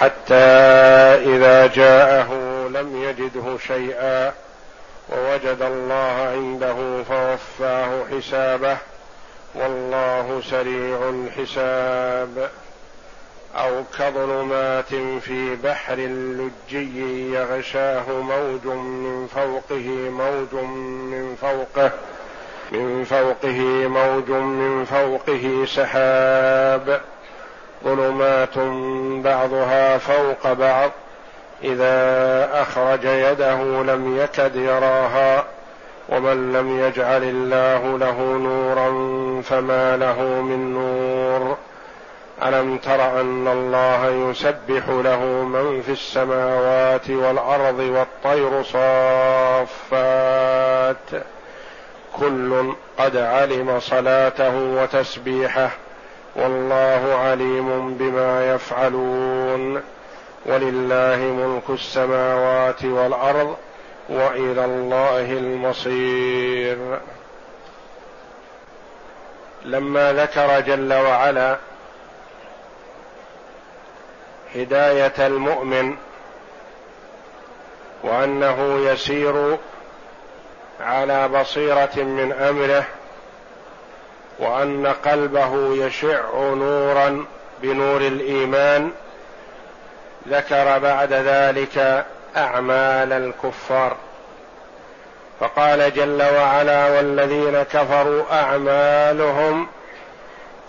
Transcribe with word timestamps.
حتى 0.00 0.34
إذا 1.34 1.66
جاءه 1.66 2.32
لم 2.68 3.02
يجده 3.02 3.58
شيئا 3.66 4.32
ووجد 5.08 5.62
الله 5.62 6.28
عنده 6.32 7.02
فوفاه 7.02 8.04
حسابه 8.10 8.76
والله 9.54 10.42
سريع 10.50 11.08
الحساب. 11.08 12.50
أو 13.56 13.84
كظلمات 13.98 14.94
في 15.20 15.56
بحر 15.64 15.96
لجي 15.96 17.32
يغشاه 17.32 18.12
موج 18.12 18.66
من 18.66 19.28
فوقه 19.34 20.10
موج 20.10 20.64
من 20.64 21.36
فوقه 21.40 21.90
من 22.72 23.04
فوقه 23.04 23.88
موج 23.88 24.30
من 24.30 24.84
فوقه 24.84 25.64
سحاب. 25.66 27.00
ظلمات 27.84 28.58
بعضها 29.24 29.98
فوق 29.98 30.52
بعض. 30.52 30.90
إذا 31.64 32.48
أخرج 32.62 33.04
يده 33.04 33.82
لم 33.82 34.18
يكد 34.18 34.56
يراها 34.56 35.44
ومن 36.08 36.52
لم 36.52 36.80
يجعل 36.80 37.22
الله 37.22 37.98
له 37.98 38.20
نورا 38.38 38.90
فما 39.42 39.96
له 39.96 40.22
من 40.22 40.74
نور. 40.74 41.56
ألم 42.42 42.76
تر 42.76 43.20
أن 43.20 43.48
الله 43.48 44.30
يسبح 44.30 44.88
له 44.88 45.24
من 45.24 45.82
في 45.86 45.92
السماوات 45.92 47.10
والأرض 47.10 47.78
والطير 47.78 48.62
صافات؟ 49.82 50.96
كل 52.20 52.72
قد 52.98 53.16
علم 53.16 53.80
صلاته 53.80 54.56
وتسبيحه. 54.56 55.70
والله 56.36 57.14
عليم 57.14 57.94
بما 57.94 58.54
يفعلون. 58.54 59.82
ولله 60.46 61.16
ملك 61.16 61.70
السماوات 61.70 62.84
والأرض 62.84 63.56
وإلى 64.08 64.64
الله 64.64 65.32
المصير. 65.32 66.98
لما 69.64 70.12
ذكر 70.12 70.60
جل 70.60 70.92
وعلا 70.92 71.56
هداية 74.54 75.26
المؤمن 75.26 75.96
وأنه 78.02 78.78
يسير 78.90 79.56
على 80.80 81.28
بصيرة 81.28 81.96
من 81.96 82.32
أمره 82.32 82.84
وأن 84.40 84.86
قلبه 84.86 85.74
يشع 85.86 86.30
نورا 86.34 87.24
بنور 87.62 88.00
الإيمان 88.00 88.90
ذكر 90.28 90.78
بعد 90.78 91.12
ذلك 91.12 92.04
أعمال 92.36 93.12
الكفار. 93.12 93.96
فقال 95.40 95.94
جل 95.94 96.22
وعلا 96.22 96.88
والذين 96.88 97.62
كفروا 97.62 98.22
أعمالهم 98.32 99.66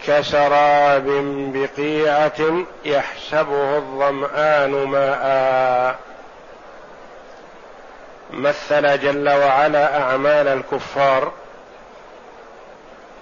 كسراب 0.08 1.06
بقيعة 1.54 2.64
يحسبه 2.86 3.78
الظمآن 3.78 4.72
ماء. 4.72 5.96
مثل 8.34 9.00
جل 9.00 9.30
وعلا 9.30 10.02
أعمال 10.02 10.48
الكفار 10.48 11.32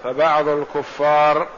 فبعض 0.04 0.48
الكفار 0.48 1.48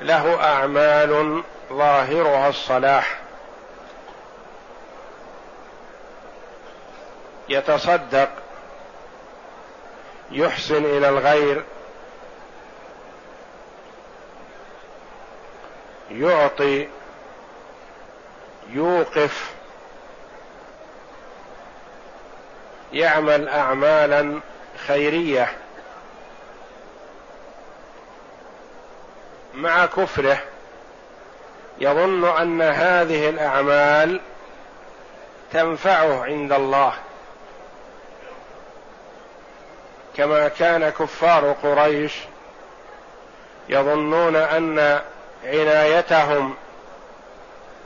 له 0.00 0.44
أعمال 0.44 1.42
ظاهرها 1.72 2.48
الصلاح. 2.48 3.20
يتصدق 7.48 8.28
يحسن 10.30 10.84
إلى 10.84 11.08
الغير 11.08 11.64
يعطي 16.10 16.88
يوقف 18.70 19.54
يعمل 22.92 23.48
اعمالا 23.48 24.40
خيرية. 24.86 25.63
مع 29.64 29.86
كفره 29.86 30.38
يظن 31.78 32.24
أن 32.24 32.62
هذه 32.62 33.28
الأعمال 33.28 34.20
تنفعه 35.52 36.24
عند 36.24 36.52
الله. 36.52 36.92
كما 40.16 40.48
كان 40.48 40.88
كفار 40.90 41.52
قريش 41.62 42.14
يظنون 43.68 44.36
أن 44.36 45.00
عنايتهم 45.44 46.54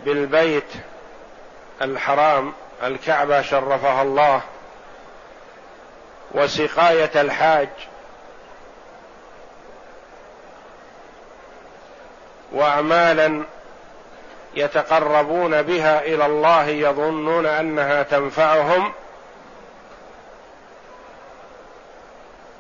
بالبيت 0.05 0.73
الحرام 1.83 2.53
الكعبة 2.83 3.43
شرفها 3.43 4.03
الله 4.03 4.41
وسقاية 6.31 7.21
الحاج 7.21 7.69
وأعمالا 12.53 13.43
يتقربون 14.55 15.63
بها 15.63 16.03
إلى 16.03 16.27
الله 16.27 16.67
يظنون 16.67 17.47
أنها 17.47 18.03
تنفعهم 18.03 18.93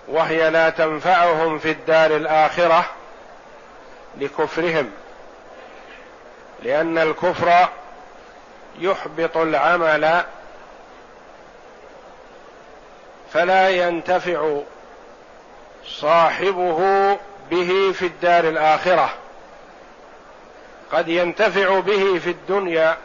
وهي 0.08 0.50
لا 0.50 0.70
تنفعهم 0.70 1.58
في 1.58 1.70
الدار 1.70 2.16
الآخرة 2.16 2.84
لكفرهم 4.16 4.90
لأن 6.62 6.98
الكفر 6.98 7.68
يحبط 8.78 9.36
العمل 9.36 10.22
فلا 13.32 13.68
ينتفع 13.68 14.60
صاحبه 15.86 16.78
به 17.50 17.92
في 17.92 18.06
الدار 18.06 18.44
الآخرة. 18.44 19.10
قد 20.92 21.08
ينتفع 21.08 21.80
به 21.80 22.18
في 22.18 22.30
الدنيا 22.30 22.96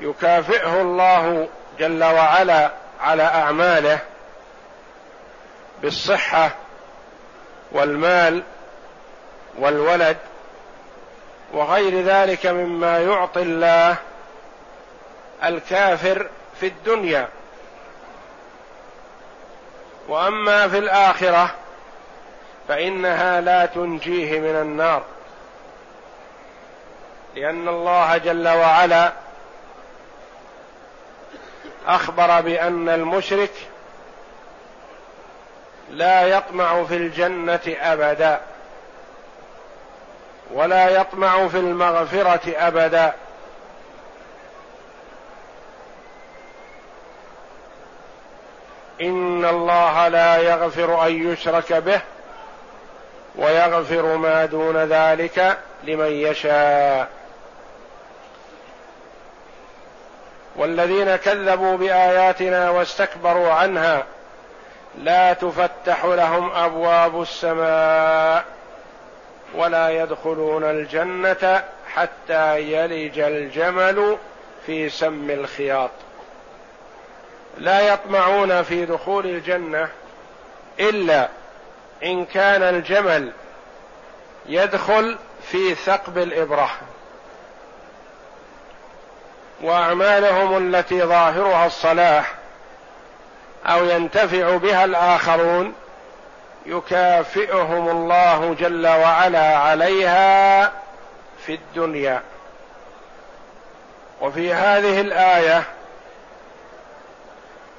يكافئه 0.00 0.80
الله 0.80 1.48
جل 1.78 2.04
وعلا 2.04 2.70
على 3.00 3.22
أعماله 3.22 3.98
بالصحة 5.82 6.50
والمال 7.72 8.42
والولد 9.58 10.16
وغير 11.52 12.02
ذلك 12.02 12.46
مما 12.46 12.98
يعطي 12.98 13.42
الله 13.42 13.96
الكافر 15.44 16.26
في 16.60 16.66
الدنيا. 16.66 17.28
وأما 20.08 20.68
في 20.68 20.78
الآخرة 20.78 21.54
فإنها 22.68 23.40
لا 23.40 23.66
تنجيه 23.66 24.40
من 24.40 24.56
النار. 24.56 25.02
لأن 27.36 27.68
الله 27.68 28.16
جل 28.16 28.48
وعلا 28.48 29.12
أخبر 31.86 32.40
بأن 32.40 32.88
المشرك 32.88 33.52
لا 35.90 36.22
يطمع 36.22 36.84
في 36.84 36.96
الجنة 36.96 37.60
أبدا 37.80 38.40
ولا 40.50 40.88
يطمع 40.88 41.48
في 41.48 41.56
المغفرة 41.58 42.52
أبدا. 42.56 43.12
إن 49.00 49.44
الله 49.44 50.08
لا 50.08 50.36
يغفر 50.36 51.06
أن 51.06 51.32
يشرك 51.32 51.72
به 51.72 52.00
ويغفر 53.36 54.16
ما 54.16 54.46
دون 54.46 54.76
ذلك 54.76 55.58
لمن 55.84 56.12
يشاء. 56.12 57.19
والذين 60.56 61.16
كذبوا 61.16 61.76
بآياتنا 61.76 62.70
واستكبروا 62.70 63.52
عنها 63.52 64.04
لا 64.98 65.32
تفتح 65.32 66.04
لهم 66.04 66.50
أبواب 66.50 67.22
السماء 67.22 68.44
ولا 69.54 69.90
يدخلون 69.90 70.64
الجنة 70.64 71.64
حتى 71.94 72.60
يلج 72.60 73.18
الجمل 73.18 74.16
في 74.66 74.88
سم 74.88 75.30
الخياط. 75.30 75.90
لا 77.58 77.80
يطمعون 77.80 78.62
في 78.62 78.86
دخول 78.86 79.26
الجنة 79.26 79.88
إلا 80.80 81.28
إن 82.04 82.24
كان 82.24 82.62
الجمل 82.62 83.32
يدخل 84.46 85.18
في 85.42 85.74
ثقب 85.74 86.18
الإبرة. 86.18 86.70
وأعمالهم 89.62 90.56
التي 90.56 91.02
ظاهرها 91.02 91.66
الصلاح 91.66 92.34
أو 93.66 93.84
ينتفع 93.84 94.56
بها 94.56 94.84
الآخرون 94.84 95.74
يكافئهم 96.66 97.88
الله 97.88 98.56
جل 98.60 98.86
وعلا 98.86 99.56
عليها 99.56 100.72
في 101.46 101.54
الدنيا. 101.54 102.22
وفي 104.20 104.54
هذه 104.54 105.00
الآية 105.00 105.62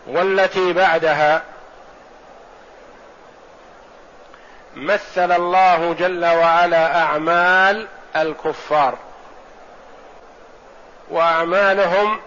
والتي 0.07 0.73
بعدها 0.73 1.41
مثل 4.75 5.31
الله 5.31 5.93
جل 5.93 6.25
وعلا 6.25 7.03
أعمال 7.03 7.87
الكفار. 8.15 8.97
وأعمالهم 11.11 12.19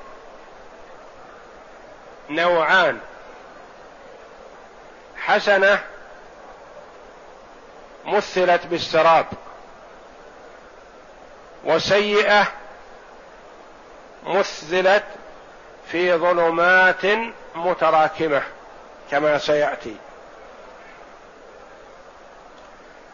نوعان. 2.31 2.99
حسنة 5.17 5.83
مثلت 8.05 8.67
بالسراب 8.67 9.27
وسيئة 11.65 12.47
مثلت 14.27 15.05
في 15.87 16.15
ظلمات 16.15 17.05
متراكمة 17.55 18.43
كما 19.11 19.39
سيأتي. 19.39 19.97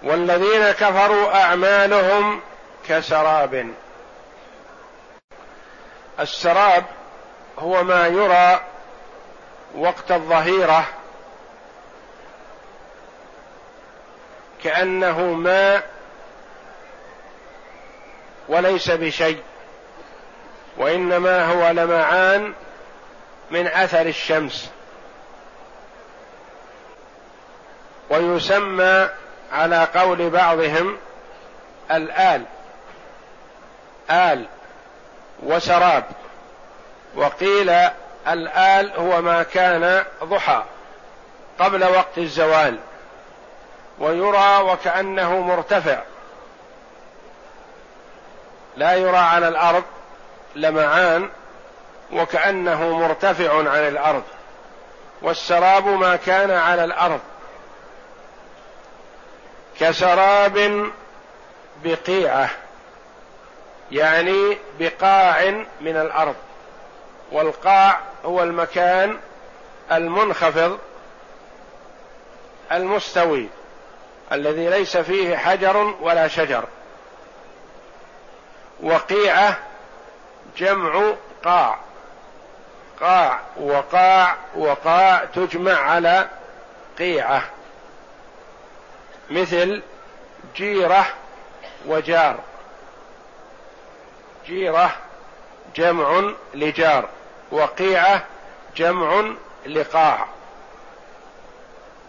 والذين 0.03 0.71
كفروا 0.71 1.43
أعمالهم 1.43 2.41
كسراب. 2.89 3.75
السراب 6.21 6.85
هو 7.59 7.83
ما 7.85 8.07
يرى 8.07 8.61
وقت 9.75 10.11
الظهيرة 10.11 10.85
كأنه 14.65 15.21
ماء 15.21 15.91
وليس 18.49 18.91
بشيء 18.91 19.43
وإنما 20.77 21.45
هو 21.45 21.71
لمعان 21.71 22.55
من 23.51 23.67
أثر 23.67 24.07
الشمس. 24.07 24.71
ويسمى 28.11 29.09
على 29.53 29.89
قول 29.95 30.31
بعضهم 30.31 30.97
الآل 31.91 32.45
آل. 34.11 34.47
وسراب 35.43 36.05
وقيل 37.15 37.71
الآل 38.29 38.93
هو 38.97 39.23
ما 39.23 39.43
كان 39.43 40.05
ضحى 40.25 40.63
قبل 41.59 41.85
وقت 41.85 42.19
الزوال 42.19 42.79
ويرى 43.99 44.63
وكأنه 44.63 45.41
مرتفع. 45.41 45.99
لا 48.77 48.95
يرى 48.95 49.17
على 49.17 49.49
الأرض 49.49 49.85
لمعان 50.57 51.31
وكأنه 52.13 52.99
مرتفع 52.99 53.57
عن 53.57 53.89
الأرض. 53.89 54.23
والسراب 55.23 55.87
ما 55.87 56.17
كان 56.17 56.51
على 56.51 56.85
الأرض. 56.85 57.21
كسراب 59.81 60.87
بقيعة. 61.85 62.51
يعني 63.93 64.59
بقاع 64.81 65.51
من 65.81 65.97
الأرض 65.97 66.35
والقاع 67.33 68.01
هو 68.25 68.43
المكان 68.43 69.19
المنخفض 69.93 70.79
المستوي 72.73 73.49
الذي 74.33 74.69
ليس 74.69 74.97
فيه 74.97 75.37
حجر 75.37 75.95
ولا 76.01 76.29
شجر. 76.29 76.65
وقيعة 78.83 79.59
جمع 80.57 81.15
قاع 81.45 81.79
قاع 83.01 83.41
وقاع 83.57 84.37
وقاع 84.57 85.25
تجمع 85.25 85.73
على 85.73 86.29
قيعة 86.99 87.43
مثل 89.31 89.83
جيرة 90.57 91.07
وجار. 91.87 92.39
جيره 94.51 94.91
جمع 95.77 96.33
لجار 96.55 97.09
وقيعة 97.53 98.25
جمع 98.77 99.33
لقاع. 99.67 100.27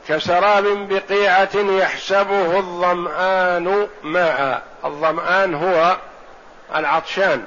كسراب 0.07 0.63
بقيعة 0.89 1.55
يحسبه 1.55 2.59
الظمآن 2.59 3.87
ماء. 4.03 4.63
الظمآن 4.85 5.55
هو 5.55 5.97
العطشان. 6.75 7.45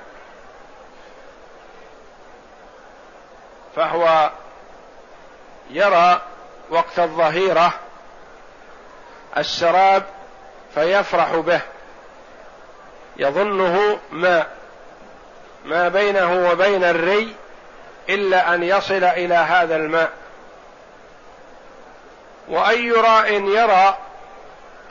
فهو 3.76 4.30
يرى 5.70 6.20
وقت 6.70 6.98
الظهيرة 6.98 7.72
السراب 9.36 10.02
فيفرح 10.74 11.34
به 11.34 11.60
يظنه 13.16 13.98
ماء. 14.12 14.63
ما 15.64 15.88
بينه 15.88 16.50
وبين 16.50 16.84
الري 16.84 17.34
إلا 18.08 18.54
أن 18.54 18.62
يصل 18.62 19.04
إلى 19.04 19.34
هذا 19.34 19.76
الماء. 19.76 20.10
وأي 22.48 22.90
راء 22.90 23.32
يرى 23.32 23.98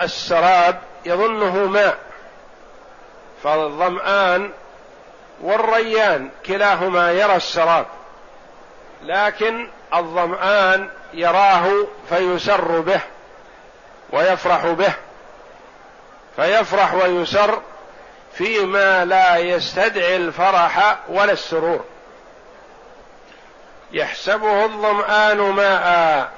السراب 0.01 0.79
يظنه 1.05 1.65
ماء. 1.65 1.97
فالظمآن 3.43 4.51
والريان 5.41 6.29
كلاهما 6.45 7.11
يرى 7.11 7.35
السراب. 7.35 7.85
لكن 9.03 9.69
الظمآن 9.93 10.89
يراه 11.13 11.69
فيسر 12.09 12.79
به 12.79 12.99
ويفرح 14.11 14.65
به. 14.65 14.93
فيفرح 16.35 16.93
ويسر 16.93 17.61
فيما 18.33 19.05
لا 19.05 19.37
يستدعي 19.37 20.15
الفرح 20.15 20.97
ولا 21.09 21.31
السرور. 21.31 21.85
يحسبه 23.91 24.65
الظمآن 24.65 25.37
ماء. 25.37 26.29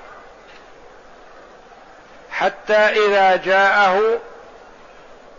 حتى 2.32 2.74
إذا 2.74 3.36
جاءه 3.36 4.20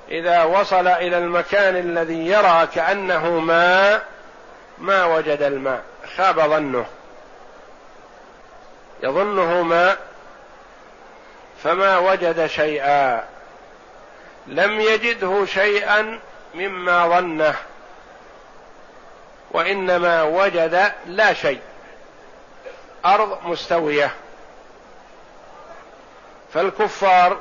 إذا 0.09 0.43
وصل 0.43 0.87
إلى 0.87 1.19
المكان 1.19 1.77
الذي 1.77 2.27
يرى 2.27 2.69
كأنه 2.75 3.31
ماء 3.31 4.03
ما 4.79 5.05
وجد 5.05 5.43
الماء. 5.43 5.83
خاب 6.17 6.41
ظنه. 6.41 6.87
يظنه 9.03 9.63
ماء 9.63 9.99
فما 11.65 11.99
وجد 11.99 12.47
شيئا. 12.47 13.25
لم 14.47 14.81
يجده 14.81 15.47
شيئا 15.47 16.21
مما 16.55 17.09
ظنه 17.09 17.55
وإنما 19.51 20.23
وجد 20.23 20.93
لا 21.07 21.33
شيء 21.33 21.61
أرض 23.05 23.39
مستوية. 23.45 24.11
فالكفار 26.55 27.39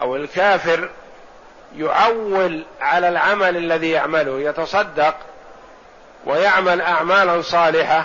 أو 0.00 0.16
الكافر 0.16 0.90
يعول 1.76 2.64
على 2.80 3.08
العمل 3.08 3.56
الذي 3.56 3.90
يعمله 3.90 4.40
يتصدق 4.40 5.14
ويعمل 6.26 6.80
اعمالا 6.80 7.42
صالحة 7.42 8.04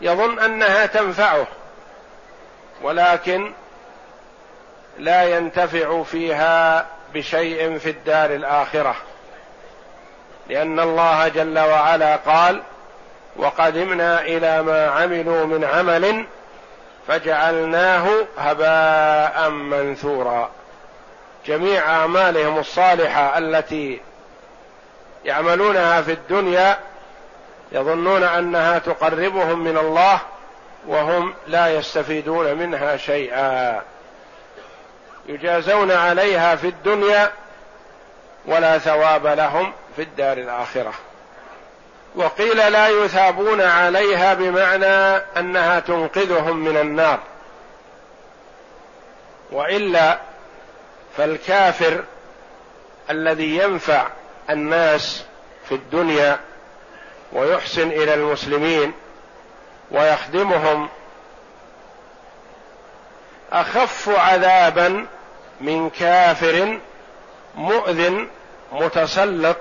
يظن 0.00 0.38
أنها 0.38 0.86
تنفعه 0.86 1.46
ولكن 2.82 3.52
لا 4.98 5.36
ينتفع 5.36 6.02
فيها 6.02 6.86
بشيء 7.14 7.78
في 7.78 7.90
الدار 7.90 8.34
الآخرة. 8.34 8.96
لأن 10.48 10.80
الله 10.80 11.28
جل 11.28 11.58
وعلا 11.58 12.16
قال 12.16 12.62
وقدمنا 13.36 14.20
إلى 14.20 14.62
ما 14.62 14.90
عملوا 14.90 15.46
من 15.46 15.64
عمل 15.64 16.26
فجعلناه 17.08 18.08
هباء 18.38 19.50
منثورا. 19.50 20.50
جميع 21.46 21.90
أعمالهم 21.90 22.58
الصالحة 22.58 23.38
التي 23.38 24.00
يعملونها 25.24 26.02
في 26.02 26.12
الدنيا 26.12 26.78
يظنون 27.72 28.22
أنها 28.22 28.78
تقربهم 28.78 29.64
من 29.64 29.78
الله 29.78 30.20
وهم 30.86 31.34
لا 31.46 31.68
يستفيدون 31.68 32.54
منها 32.54 32.96
شيئا. 32.96 33.82
يجازون 35.28 35.90
عليها 35.90 36.56
في 36.56 36.66
الدنيا 36.68 37.32
ولا 38.46 38.78
ثواب 38.78 39.26
لهم 39.26 39.72
في 39.96 40.02
الدار 40.02 40.38
الآخرة. 40.38 40.92
وقيل 42.14 42.72
لا 42.72 42.88
يثابون 42.88 43.60
عليها 43.60 44.34
بمعنى 44.34 45.22
أنها 45.36 45.80
تنقذهم 45.80 46.56
من 46.56 46.76
النار. 46.76 47.18
وإلا 49.52 50.18
فالكافر 51.16 52.04
الذي 53.10 53.56
ينفع 53.56 54.06
الناس 54.50 55.24
في 55.68 55.74
الدنيا 55.74 56.38
ويحسن 57.32 57.88
إلى 57.88 58.14
المسلمين 58.14 58.92
ويخدمهم 59.90 60.88
أخف 63.52 64.08
عذابا 64.08 65.06
من 65.60 65.90
كافر 65.90 66.78
مؤذن 67.54 68.28
متسلط 68.72 69.56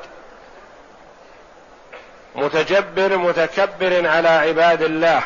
متجبر 2.36 3.18
متكبر 3.18 4.08
على 4.08 4.30
عباد 4.30 4.82
الله. 4.82 5.24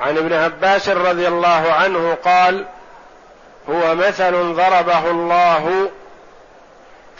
عن 0.00 0.18
ابن 0.18 0.32
عباس 0.32 0.88
رضي 0.88 1.28
الله 1.28 1.72
عنه 1.72 2.14
قال 2.14 2.66
هو 3.68 3.94
مثل 3.94 4.54
ضربه 4.54 5.10
الله 5.10 5.90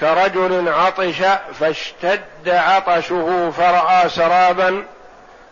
كرجل 0.00 0.68
عطش 0.68 1.22
فاشتد 1.60 2.48
عطشه 2.48 3.50
فرأى 3.50 4.08
سرابا 4.08 4.84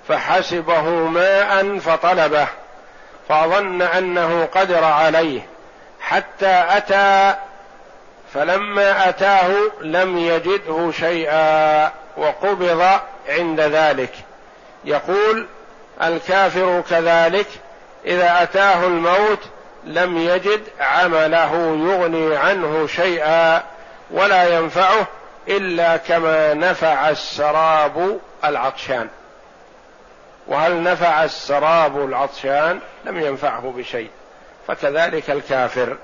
فحسبه 0.09 0.83
ماء 0.91 1.79
فطلبه. 1.79 2.49
فظن 3.29 3.83
أنه 3.83 4.45
قدر 4.45 4.85
عليه. 4.85 5.41
حتى 6.01 6.65
أتى 6.69 7.35
فلما 8.35 9.09
أتاه 9.09 9.51
لم 9.81 10.19
يجده 10.19 10.91
شيئا 10.93 11.91
وقبض 12.17 13.01
عند 13.29 13.61
ذلك. 13.61 14.13
يقول 14.85 15.47
الكافر 16.03 16.83
كذلك 16.91 17.47
إذا 18.07 18.43
أتاه 18.43 18.87
الموت 18.87 19.39
لم 19.85 20.19
يجد 20.19 20.63
عمله 20.81 21.55
يغني 21.85 22.37
عنه 22.37 22.87
شيئا 22.87 23.63
ولا 24.11 24.59
ينفعه 24.59 25.07
إلا 25.49 25.97
كما 25.97 26.55
نفع 26.55 27.09
السراب 27.09 28.21
العطشان. 28.45 29.09
وهل 30.47 30.83
نفع 30.83 31.25
السراب 31.25 32.05
العطشان؟ 32.05 32.81
لم 33.05 33.21
ينفعه 33.21 33.73
بشيء. 33.77 34.11
فكذلك 34.69 35.31
الكافر. 35.31 35.97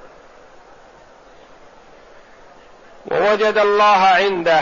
ووجد 3.07 3.59
الله 3.59 3.99
عنده. 4.07 4.61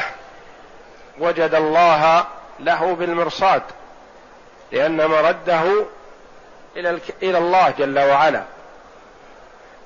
وجد 1.18 1.54
الله 1.54 2.25
له 2.61 2.94
بالمرصاد. 2.94 3.62
لأن 4.73 5.06
مرده 5.06 5.85
إلى 6.76 6.99
إلى 7.23 7.38
الله 7.38 7.70
جل 7.78 7.99
وعلا. 7.99 8.42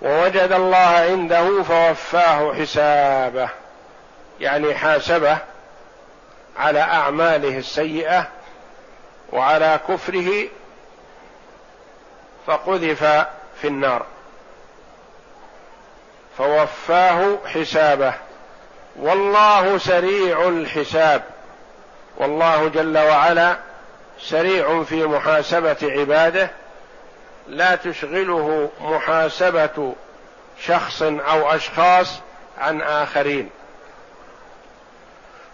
ووجد 0.03 0.53
الله 0.53 0.77
عنده 0.77 1.63
فوفاه 1.63 2.55
حسابه. 2.55 3.49
يعني 4.41 4.75
حاسبه 4.75 5.39
على 6.57 6.81
أعماله 6.81 7.59
السيئة 7.59 8.29
وعلى 9.33 9.81
كفره 9.89 10.49
فقذف 12.47 13.05
في 13.61 13.69
النار. 13.69 14.07
فوفاه 16.39 17.39
حسابه. 17.47 18.15
والله 18.97 19.79
سريع 19.79 20.49
الحساب. 20.49 21.23
والله 22.17 22.69
جل 22.69 22.99
وعلا 22.99 23.57
سريع 24.21 24.83
في 24.83 25.05
محاسبة 25.07 25.77
عباده. 25.83 26.51
لا 27.49 27.75
تشغله 27.75 28.71
محاسبة 28.81 29.95
شخص 30.61 31.03
أو 31.03 31.51
أشخاص 31.55 32.21
عن 32.59 32.83
آخرين. 32.83 33.51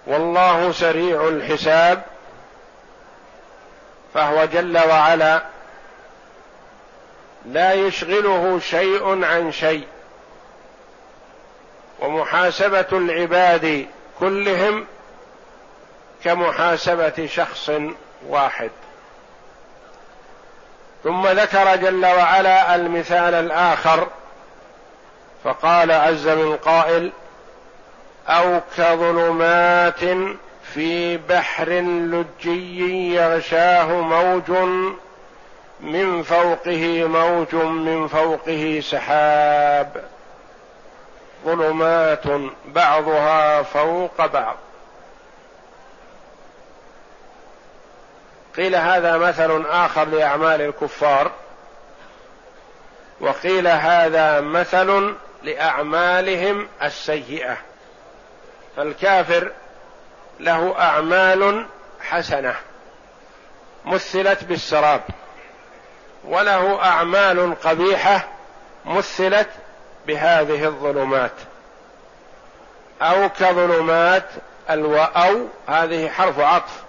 والله 0.07 0.73
سريع 0.73 1.29
الحساب. 1.29 2.03
فهو 4.15 4.45
جل 4.45 4.79
وعلا 4.79 5.43
لا 7.45 7.73
يشغله 7.73 8.61
شيء 8.61 9.25
عن 9.25 9.53
شيء. 9.53 9.87
ومحاسبة 12.01 12.87
العباد 12.93 13.87
كلهم 14.21 14.87
كمحاسبة 16.25 17.27
شخص 17.27 17.71
واحد. 18.29 18.71
ثم 21.05 21.27
ذكر 21.27 21.77
جل 21.77 22.07
وعلا 22.07 22.75
المثال 22.75 23.35
الآخر 23.35 24.09
فقال 25.45 25.93
عز 25.93 26.29
من 26.29 26.57
قائل 26.57 27.13
أو 28.29 28.61
كظلمات 28.77 30.03
في 30.75 31.17
بحر 31.17 31.69
لجي 31.71 33.15
يغشاه 33.15 33.87
موج 33.87 34.51
من 35.81 36.23
فوقه 36.23 37.05
موج 37.05 37.55
من 37.55 38.09
فوقه 38.09 38.81
سحاب 38.83 40.05
ظلمات 41.45 42.23
بعضها 42.67 43.63
فوق 43.63 44.27
بعض. 44.27 44.57
قيل 48.57 48.77
هذا 48.77 49.17
مثل 49.17 49.67
آخر 49.67 50.05
لأعمال 50.05 50.61
الكفار 50.61 51.31
وقيل 53.21 53.69
هذا 53.69 54.41
مثل 54.41 55.15
لأعمالهم 55.43 56.69
السيئة. 56.83 57.57
فالكافر 58.77 59.53
له 60.41 60.79
أعمال 60.79 61.67
حسنة 62.01 62.55
مثلت 63.85 64.45
بالسراب 64.45 65.01
وله 66.25 66.85
أعمال 66.85 67.55
قبيحة 67.65 68.29
مثلت 68.85 69.49
بهذه 70.07 70.65
الظلمات. 70.65 71.33
أو 73.03 73.29
كظلمات 73.29 74.25
ألو 74.71 74.97
أو 74.97 75.47
هذه 75.69 76.09
حرف 76.09 76.41
عطف 76.41 76.83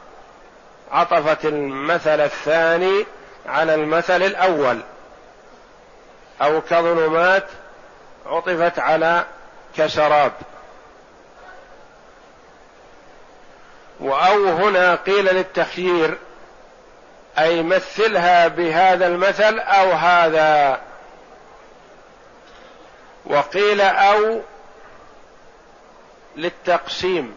عطفت 0.91 1.45
المثل 1.45 2.19
الثاني 2.19 3.05
على 3.45 3.75
المثل 3.75 4.21
الأول. 4.23 4.79
أو 6.41 6.61
كظلمات 6.61 7.47
عطفت 8.25 8.79
على 8.79 9.25
كسراب. 9.77 10.31
وأو 13.99 14.47
هنا 14.47 14.95
قيل 14.95 15.25
للتخيير 15.25 16.17
أي 17.39 17.63
مثلها 17.63 18.47
بهذا 18.47 19.07
المثل 19.07 19.59
أو 19.59 19.91
هذا. 19.91 20.81
وقيل 23.25 23.81
أو 23.81 24.41
للتقسيم 26.35 27.35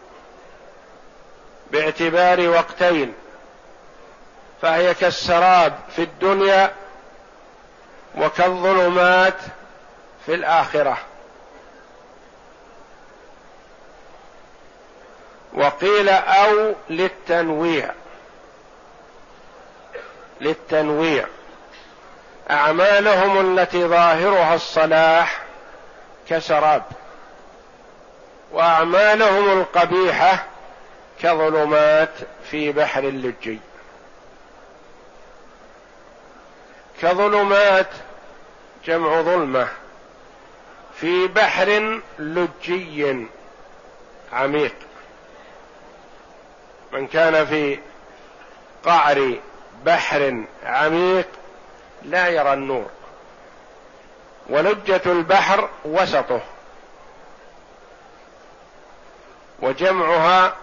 باعتبار 1.71 2.49
وقتين 2.49 3.13
فهي 4.61 4.93
كالسراب 4.93 5.73
في 5.95 6.03
الدنيا 6.03 6.71
وكالظلمات 8.17 9.37
في 10.25 10.33
الآخرة. 10.33 10.97
وقيل 15.53 16.09
أو 16.09 16.73
للتنويع. 16.89 17.91
للتنويع. 20.41 21.25
أعمالهم 22.51 23.59
التي 23.59 23.85
ظاهرها 23.87 24.55
الصلاح 24.55 25.41
كسراب 26.29 26.83
وأعمالهم 28.51 29.59
القبيحة 29.59 30.45
كظلمات 31.21 32.13
في 32.51 32.71
بحر 32.71 33.03
اللجي. 33.03 33.59
كظلمات 37.01 37.89
جمع 38.85 39.21
ظلمة 39.21 39.67
في 40.95 41.27
بحر 41.27 42.01
لجي 42.19 43.27
عميق. 44.33 44.75
من 46.93 47.07
كان 47.07 47.45
في 47.45 47.79
قعر 48.85 49.39
بحر 49.85 50.45
عميق 50.63 51.27
لا 52.03 52.27
يرى 52.27 52.53
النور. 52.53 52.89
ولجة 54.49 55.01
البحر 55.05 55.69
وسطه. 55.85 56.41
وجمعها 59.59 60.55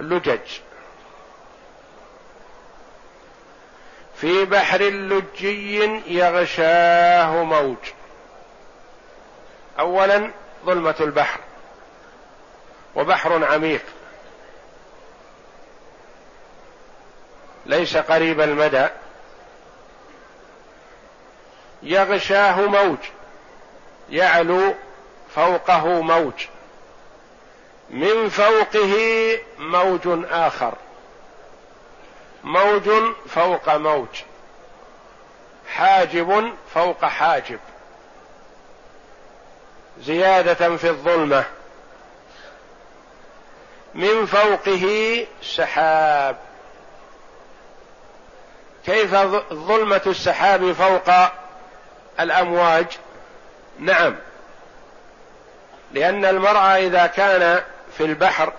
لجج. 0.00 0.60
في 4.16 4.44
بحر 4.44 4.82
لجي 4.82 5.78
يغشاه 6.06 7.44
موج. 7.44 7.76
اولا 9.78 10.30
ظلمة 10.64 10.94
البحر. 11.00 11.40
وبحر 12.94 13.44
عميق. 13.44 13.82
ليس 17.70 17.96
قريب 17.96 18.40
المدى. 18.40 18.86
يغشاه 21.82 22.60
موج 22.60 22.98
يعلو 24.10 24.74
فوقه 25.34 25.86
موج. 26.02 26.46
من 27.90 28.28
فوقه 28.28 28.94
موج 29.58 30.26
آخر. 30.30 30.74
موج 32.44 32.90
فوق 33.28 33.74
موج. 33.76 34.22
حاجب 35.68 36.52
فوق 36.74 37.04
حاجب. 37.04 37.60
زيادة 40.00 40.76
في 40.76 40.88
الظلمة. 40.88 41.44
من 43.94 44.26
فوقه 44.26 45.26
سحاب. 45.42 46.49
كيف 48.86 49.14
ظلمة 49.52 50.02
السحاب 50.06 50.72
فوق 50.72 51.10
الأمواج؟ 52.20 52.86
نعم. 53.78 54.16
لأن 55.92 56.24
المرء 56.24 56.58
إذا 56.58 57.06
كان 57.06 57.62
في 57.96 58.04
البحر 58.04 58.52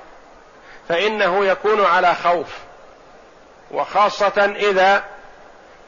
فإنه 0.90 1.46
يكون 1.46 1.86
على 1.86 2.16
خوف 2.16 2.58
وخاصة 3.72 4.54
إذا 4.56 5.04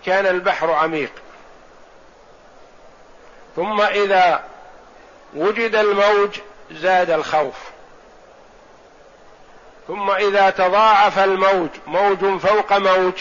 كان 0.06 0.26
البحر 0.26 0.72
عميق. 0.72 1.12
ثم 3.56 3.82
إذا 3.82 4.44
وجد 5.36 5.76
الموج 5.76 6.40
زاد 6.72 7.10
الخوف. 7.10 7.56
ثم 9.88 10.12
إذا 10.12 10.50
تضاعف 10.50 11.20
الموج 11.20 11.70
موج 11.88 12.40
فوق 12.40 12.74
موج 12.74 13.14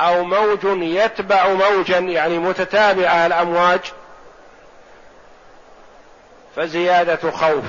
أو 0.00 0.24
موج 0.24 0.64
يتبع 0.82 1.48
موجا 1.48 1.98
يعني 1.98 2.38
متتابعة 2.38 3.26
الأمواج 3.26 3.80
فزيادة 6.56 7.30
خوف. 7.30 7.64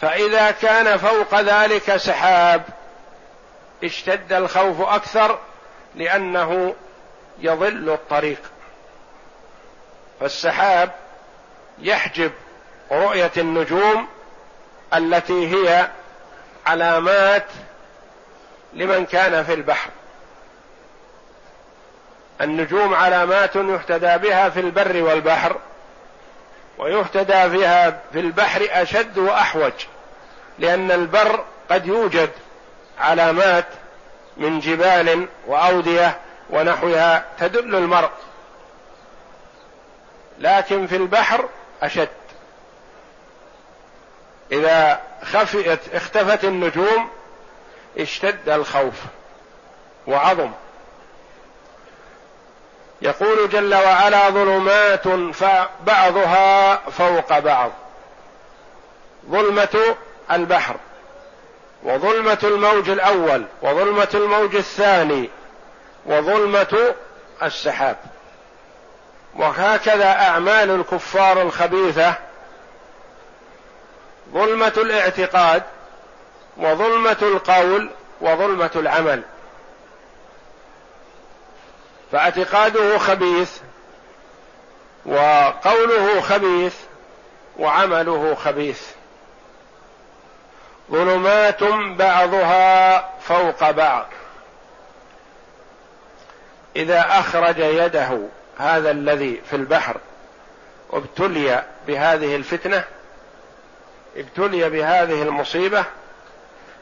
فإذا 0.00 0.50
كان 0.50 0.96
فوق 0.96 1.40
ذلك 1.40 1.96
سحاب 1.96 2.62
اشتد 3.84 4.32
الخوف 4.32 4.80
أكثر 4.80 5.38
لأنه 5.94 6.74
يضل 7.38 7.90
الطريق. 7.90 8.40
فالسحاب 10.20 10.90
يحجب 11.78 12.32
رؤية 12.92 13.32
النجوم 13.36 14.08
التي 14.94 15.54
هي 15.54 15.88
علامات 16.66 17.46
لمن 18.72 19.06
كان 19.06 19.44
في 19.44 19.54
البحر. 19.54 19.90
النجوم 22.40 22.94
علامات 22.94 23.56
يهتدى 23.56 24.28
بها 24.28 24.48
في 24.48 24.60
البر 24.60 25.02
والبحر 25.02 25.56
ويهتدى 26.78 27.58
بها 27.58 27.90
في 28.12 28.20
البحر 28.20 28.68
أشد 28.70 29.18
وأحوج 29.18 29.72
لأن 30.58 30.90
البر 30.90 31.44
قد 31.70 31.86
يوجد 31.86 32.30
علامات 32.98 33.66
من 34.36 34.60
جبال 34.60 35.28
وأودية 35.46 36.18
ونحوها 36.50 37.24
تدل 37.38 37.74
المرء 37.74 38.10
لكن 40.38 40.86
في 40.86 40.96
البحر 40.96 41.48
أشد. 41.82 42.08
إذا 44.52 45.00
خفيت 45.22 45.94
اختفت 45.94 46.44
النجوم 46.44 47.08
اشتد 47.98 48.48
الخوف 48.48 48.94
وعظم. 50.06 50.50
يقول 53.02 53.48
جل 53.48 53.74
وعلا 53.74 54.30
ظلمات 54.30 55.06
بعضها 55.86 56.76
فوق 56.76 57.38
بعض. 57.38 57.70
ظلمة 59.30 59.96
البحر 60.32 60.76
وظلمة 61.82 62.38
الموج 62.42 62.90
الأول 62.90 63.44
وظلمة 63.62 64.08
الموج 64.14 64.56
الثاني 64.56 65.30
وظلمة 66.06 66.94
السحاب. 67.42 67.96
وهكذا 69.36 70.12
أعمال 70.12 70.70
الكفار 70.70 71.42
الخبيثة. 71.42 72.14
ظلمة 74.32 74.72
الاعتقاد 74.76 75.62
وظلمة 76.56 77.16
القول 77.22 77.90
وظلمة 78.20 78.70
العمل. 78.76 79.22
فاعتقاده 82.14 82.98
خبيث 82.98 83.58
وقوله 85.06 86.20
خبيث 86.20 86.74
وعمله 87.58 88.34
خبيث. 88.34 88.82
ظلمات 90.90 91.62
بعضها 91.98 92.98
فوق 93.20 93.70
بعض. 93.70 94.06
إذا 96.76 97.00
أخرج 97.08 97.58
يده 97.58 98.20
هذا 98.58 98.90
الذي 98.90 99.42
في 99.50 99.56
البحر 99.56 99.96
ابتلي 100.92 101.64
بهذه 101.86 102.36
الفتنة 102.36 102.84
ابتلي 104.16 104.70
بهذه 104.70 105.22
المصيبة 105.22 105.84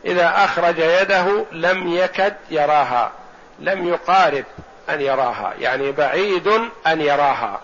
إذا 0.05 0.45
أخرج 0.45 0.79
يده 0.79 1.45
لم 1.53 1.88
يكد 1.88 2.35
يراها 2.51 3.12
لم 3.59 3.88
يقارب. 3.88 4.45
أن 4.90 5.01
يراها 5.01 5.55
يعني 5.59 5.92
بعيد 5.92 6.49
أن 6.87 7.01
يراها 7.01 7.61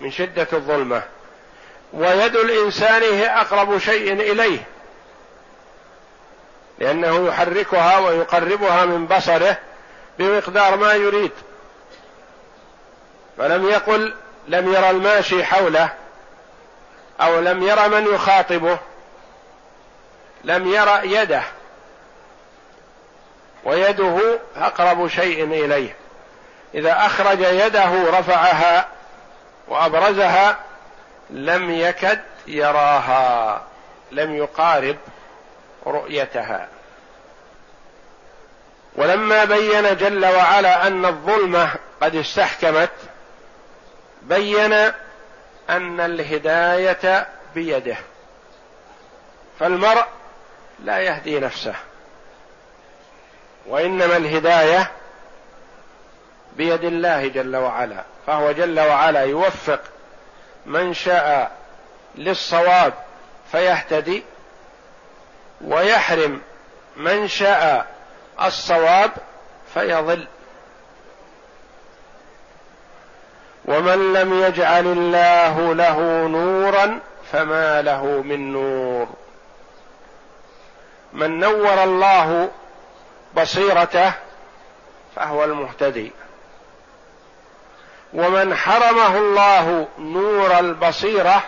من 0.00 0.10
شدة 0.10 0.46
الظلمة. 0.52 1.02
ويد 1.92 2.36
الإنسان 2.36 3.02
هي 3.02 3.26
أقرب 3.26 3.78
شيء 3.78 4.12
إليه 4.12 4.66
لأنه 6.78 7.28
يحركها 7.28 7.98
ويقربها 7.98 8.84
من 8.84 9.06
بصره 9.06 9.58
بمقدار 10.18 10.76
ما 10.76 10.92
يريد. 10.92 11.32
فلم 13.38 13.68
يقل 13.68 14.14
لم 14.48 14.74
يرى 14.74 14.90
الماشي 14.90 15.44
حوله 15.44 15.92
أو 17.20 17.40
لم 17.40 17.62
يرى 17.62 17.88
من 17.88 18.14
يخاطبه 18.14 18.78
لم 20.44 20.74
يرى 20.74 21.00
يده. 21.12 21.42
ويده 23.64 24.38
أقرب 24.56 25.08
شيء 25.08 25.44
إليه. 25.44 25.96
إذا 26.74 27.06
أخرج 27.06 27.40
يده 27.40 28.18
رفعها 28.18 28.88
وأبرزها 29.68 30.56
لم 31.30 31.70
يكد 31.70 32.20
يراها 32.46 33.62
لم 34.12 34.36
يقارب 34.36 34.96
رؤيتها. 35.86 36.68
ولما 38.96 39.44
بين 39.44 39.96
جل 39.96 40.26
وعلا 40.26 40.86
أن 40.86 41.04
الظلمه 41.04 41.74
قد 42.00 42.16
استحكمت 42.16 42.90
بين 44.22 44.72
أن 45.70 46.00
الهداية 46.00 47.26
بيده. 47.54 47.96
فالمرء 49.60 50.04
لا 50.84 50.98
يهدي 50.98 51.40
نفسه. 51.40 51.74
وإنما 53.68 54.16
الهداية 54.16 54.90
بيد 56.56 56.84
الله 56.84 57.28
جل 57.28 57.56
وعلا 57.56 58.02
فهو 58.26 58.52
جل 58.52 58.80
وعلا 58.80 59.20
يوفق 59.20 59.80
من 60.66 60.94
شاء 60.94 61.52
للصواب 62.14 62.92
فيهتدي 63.52 64.22
ويحرم 65.60 66.40
من 66.96 67.28
شاء 67.28 67.86
الصواب 68.42 69.10
فيضل. 69.74 70.26
ومن 73.64 74.12
لم 74.12 74.42
يجعل 74.42 74.86
الله 74.86 75.74
له 75.74 76.26
نورا 76.28 77.00
فما 77.32 77.82
له 77.82 78.04
من 78.04 78.52
نور. 78.52 79.08
من 81.12 81.40
نور 81.40 81.84
الله 81.84 82.50
بصيرته 83.36 84.12
فهو 85.16 85.44
المهتدي. 85.44 86.12
ومن 88.14 88.54
حرمه 88.54 89.16
الله 89.16 89.88
نور 89.98 90.58
البصيرة 90.58 91.42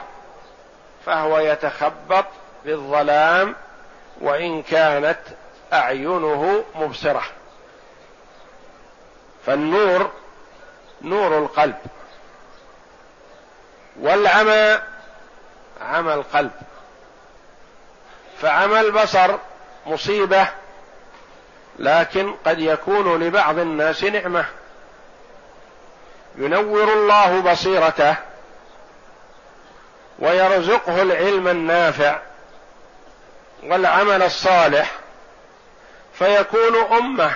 فهو 1.06 1.38
يتخبط 1.38 2.24
في 2.64 2.72
الظلام 2.72 3.56
وإن 4.20 4.62
كانت 4.62 5.18
أعينه 5.72 6.64
مبصرة. 6.74 7.22
فالنور 9.46 10.10
نور 11.02 11.38
القلب. 11.38 11.78
والعمى 14.00 14.80
عمى 15.80 16.14
القلب. 16.14 16.52
فعمى 18.40 18.80
البصر 18.80 19.36
مصيبة 19.86 20.48
لكن 21.80 22.34
قد 22.46 22.58
يكون 22.58 23.22
لبعض 23.22 23.58
الناس 23.58 24.04
نعمة. 24.04 24.44
ينور 26.38 26.92
الله 26.92 27.40
بصيرته 27.40 28.14
ويرزقه 30.18 31.02
العلم 31.02 31.48
النافع 31.48 32.18
والعمل 33.62 34.22
الصالح 34.22 34.92
فيكون 36.14 36.76
أمة 36.76 37.32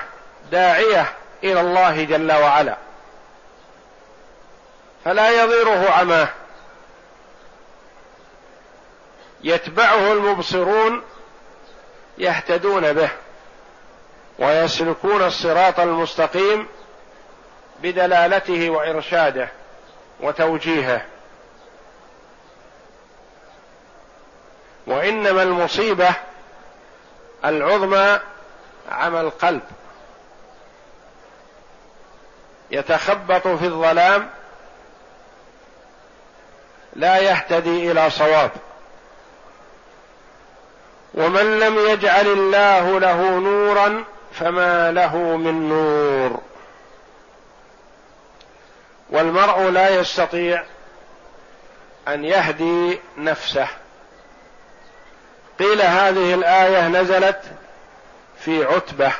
داعية 0.50 1.12
إلى 1.44 1.60
الله 1.60 2.04
جل 2.04 2.32
وعلا. 2.32 2.76
فلا 5.04 5.42
يضيره 5.42 5.90
عماه 5.90 6.28
يتبعه 9.44 10.12
المبصرون 10.12 11.02
يهتدون 12.18 12.92
به. 12.92 13.10
ويسلكون 14.38 15.22
الصراط 15.22 15.80
المستقيم 15.80 16.66
بدلالته 17.82 18.70
وإرشاده 18.70 19.48
وتوجيهه. 20.20 21.02
وإنما 24.86 25.42
المصيبة 25.42 26.14
العظمى 27.44 28.20
عمى 28.90 29.20
القلب. 29.20 29.62
يتخبط 32.70 33.48
في 33.48 33.64
الظلام 33.66 34.30
لا 36.96 37.18
يهتدي 37.18 37.90
إلى 37.92 38.10
صواب. 38.10 38.50
ومن 41.14 41.58
لم 41.58 41.78
يجعل 41.78 42.26
الله 42.26 43.00
له 43.00 43.38
نورا 43.38 44.04
فما 44.34 44.92
له 44.92 45.16
من 45.16 45.68
نور. 45.68 46.40
والمرء 49.10 49.70
لا 49.70 49.88
يستطيع 49.88 50.64
أن 52.08 52.24
يهدي 52.24 53.00
نفسه. 53.18 53.68
قيل 55.58 55.82
هذه 55.82 56.34
الآية 56.34 56.88
نزلت 56.88 57.42
في 58.38 58.64
عتبة 58.64 59.12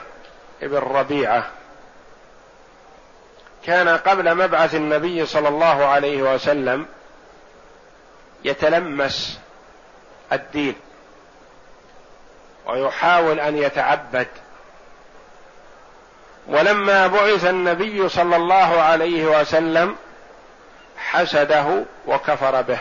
ابن 0.63 0.77
ربيعة. 0.77 1.51
كان 3.67 3.89
قبل 3.89 4.35
مبعث 4.35 4.75
النبي 4.75 5.27
صلى 5.27 5.49
الله 5.49 5.85
عليه 5.85 6.23
وسلم 6.35 6.87
يتلمس 8.45 9.41
الدين 10.33 10.75
ويحاول 12.67 13.41
أن 13.41 13.59
يتعبد. 13.59 14.29
ولما 16.49 17.07
بعث 17.07 17.45
النبي 17.45 18.09
صلى 18.09 18.37
الله 18.37 18.83
عليه 18.83 19.41
وسلم 19.41 19.97
حسده 20.97 21.85
وكفر 22.07 22.63
به. 22.63 22.79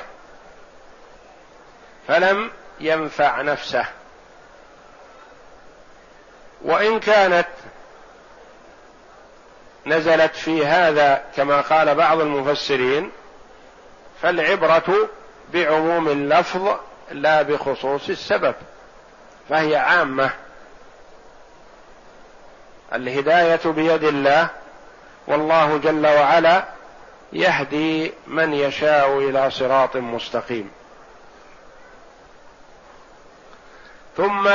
فلم 2.08 2.52
ينفع 2.80 3.42
نفسه. 3.42 3.86
وإن 6.62 7.00
كانت 7.00 7.48
نزلت 9.86 10.36
في 10.36 10.66
هذا 10.66 11.24
كما 11.36 11.62
قال 11.62 11.96
بعض 11.96 12.20
المفسرين 12.20 13.12
فالعبرة 14.22 15.10
بعموم 15.54 16.08
اللفظ 16.08 16.78
لا 17.12 17.42
بخصوص 17.42 18.10
السبب 18.10 18.56
فهي 19.50 19.76
عامة. 19.76 20.32
الهداية 22.94 23.60
بيد 23.66 24.04
الله 24.04 24.50
والله 25.28 25.78
جل 25.78 26.08
وعلا 26.08 26.64
يهدي 27.34 28.14
من 28.28 28.54
يشاء 28.54 29.18
إلى 29.18 29.52
صراط 29.52 29.98
مستقيم. 29.98 30.72
ثم 34.18 34.50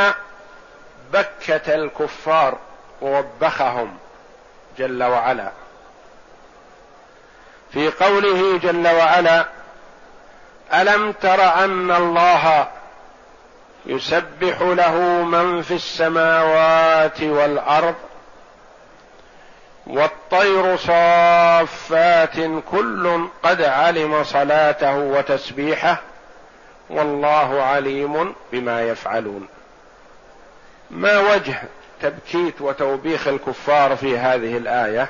بكت 1.12 1.68
الكفار 1.68 2.58
ووبخهم 3.00 3.96
جل 4.78 5.02
وعلا. 5.02 5.52
في 7.72 7.90
قوله 7.90 8.58
جل 8.58 8.88
وعلا 8.88 9.46
ألم 10.74 11.12
تر 11.12 11.64
أن 11.64 11.90
الله 11.90 12.68
يسبح 13.86 14.60
له 14.60 14.94
من 15.22 15.62
في 15.62 15.74
السماوات 15.74 17.22
والأرض؟ 17.22 17.94
والطير 19.88 20.76
صافات 20.76 22.36
كل 22.70 23.28
قد 23.42 23.62
علم 23.62 24.24
صلاته 24.24 24.96
وتسبيحه 24.96 26.00
والله 26.90 27.62
عليم 27.62 28.34
بما 28.52 28.82
يفعلون. 28.82 29.48
ما 30.90 31.18
وجه 31.18 31.62
تبكيت 32.02 32.60
وتوبيخ 32.60 33.28
الكفار 33.28 33.96
في 33.96 34.18
هذه 34.18 34.56
الآية؟ 34.56 35.08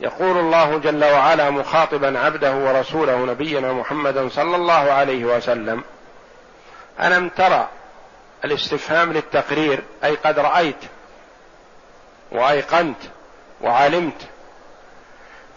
يقول 0.00 0.38
الله 0.38 0.78
جل 0.78 1.04
وعلا 1.04 1.50
مخاطبا 1.50 2.18
عبده 2.18 2.54
ورسوله 2.54 3.16
نبينا 3.16 3.72
محمدا 3.72 4.28
صلى 4.28 4.56
الله 4.56 4.92
عليه 4.92 5.24
وسلم 5.24 5.84
ألم 7.00 7.28
ترى 7.28 7.68
الاستفهام 8.44 9.12
للتقرير؟ 9.12 9.82
أي 10.04 10.14
قد 10.14 10.38
رأيت 10.38 10.76
وأيقنت 12.32 13.02
وعلمت 13.60 14.28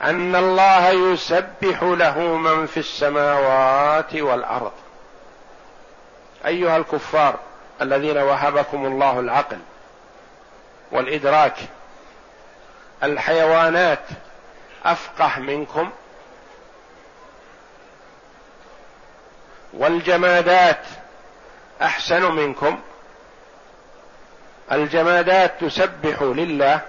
أن 0.04 0.36
الله 0.36 0.90
يسبح 0.90 1.84
له 1.84 2.20
من 2.20 2.66
في 2.66 2.78
السماوات 2.80 4.16
والأرض. 4.16 4.72
أيها 6.46 6.78
الكفار 6.78 7.40
الذين 7.82 8.18
وهبكم 8.18 8.86
الله 8.86 9.20
العقل 9.20 9.60
والإدراك 10.92 11.58
الحيوانات 13.04 14.04
أفقه 14.86 15.40
منكم 15.40 15.90
والجمادات 19.74 20.86
أحسن 21.82 22.32
منكم 22.32 22.80
الجمادات 24.72 25.52
تسبح 25.62 26.22
لله 26.22 26.82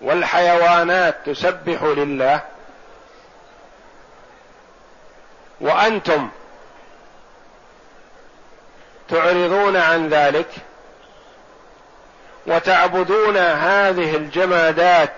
والحيوانات 0.00 1.16
تسبح 1.26 1.82
لله 1.82 2.40
وأنتم 5.60 6.28
تعرضون 9.08 9.76
عن 9.76 10.08
ذلك 10.08 10.48
وتعبدون 12.46 13.36
هذه 13.36 14.16
الجمادات 14.16 15.12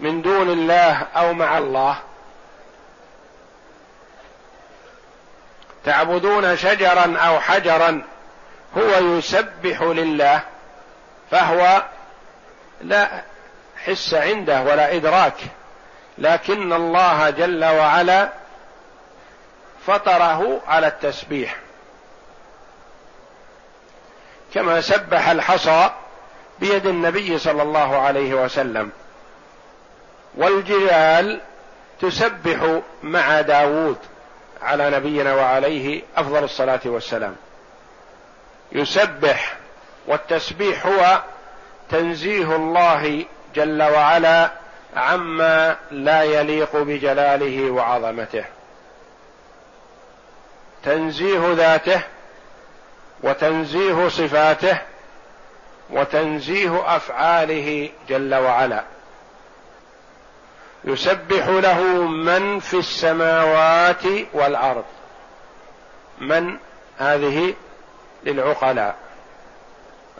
من 0.00 0.22
دون 0.22 0.50
الله 0.50 1.06
أو 1.16 1.32
مع 1.32 1.58
الله 1.58 1.96
تعبدون 5.84 6.56
شجرا 6.56 7.16
أو 7.18 7.40
حجرا 7.40 8.02
هو 8.78 9.16
يسبح 9.18 9.82
لله 9.82 10.42
فهو 11.30 11.82
لا 12.80 13.22
حس 13.84 14.14
عنده 14.14 14.62
ولا 14.62 14.96
إدراك 14.96 15.36
لكن 16.18 16.72
الله 16.72 17.30
جل 17.30 17.64
وعلا 17.64 18.28
فطره 19.86 20.60
على 20.66 20.86
التسبيح. 20.86 21.56
كما 24.54 24.80
سبح 24.80 25.28
الحصى 25.28 25.90
بيد 26.60 26.86
النبي 26.86 27.38
صلى 27.38 27.62
الله 27.62 27.96
عليه 27.98 28.34
وسلم 28.34 28.90
والجبال 30.34 31.40
تسبح 32.00 32.80
مع 33.02 33.40
داوود 33.40 33.98
على 34.62 34.90
نبينا 34.90 35.34
وعليه 35.34 36.02
أفضل 36.16 36.44
الصلاة 36.44 36.80
والسلام. 36.84 37.36
يسبح 38.72 39.56
والتسبيح 40.06 40.86
هو 40.86 41.22
تنزيه 41.90 42.56
الله 42.56 43.24
جل 43.54 43.82
وعلا 43.82 44.50
عما 44.96 45.76
لا 45.90 46.22
يليق 46.22 46.76
بجلاله 46.76 47.70
وعظمته. 47.70 48.44
تنزيه 50.82 51.52
ذاته 51.52 52.00
وتنزيه 53.22 54.08
صفاته 54.08 54.78
وتنزيه 55.90 56.96
أفعاله 56.96 57.90
جل 58.08 58.34
وعلا. 58.34 58.84
يسبح 60.84 61.48
له 61.48 61.82
من 62.02 62.60
في 62.60 62.74
السماوات 62.74 64.02
والأرض. 64.32 64.84
من؟ 66.18 66.56
هذه 66.98 67.54
للعقلاء. 68.24 68.94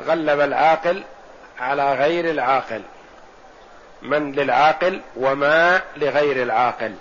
غلب 0.01 0.41
العاقل 0.41 1.05
على 1.61 1.95
غير 1.95 2.31
العاقل. 2.31 2.83
من 4.03 4.33
للعاقل 4.33 5.01
وما 5.17 5.83
لغير 5.97 6.43
العاقل. 6.43 6.95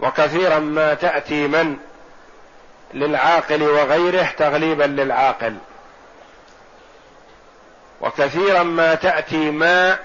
وكثيرا 0.00 0.58
ما 0.58 0.94
تأتي 0.94 1.46
من 1.48 1.76
للعاقل 2.94 3.62
وغيره 3.62 4.28
تغليبا 4.38 4.84
للعاقل. 4.84 5.56
وكثيرا 8.00 8.62
ما 8.62 8.94
تأتي 8.94 9.50
ما 9.50 9.98